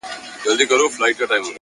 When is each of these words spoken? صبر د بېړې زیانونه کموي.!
صبر 0.43 0.55
د 0.59 0.61
بېړې 0.69 0.87
زیانونه 0.97 1.17
کموي.! 1.29 1.49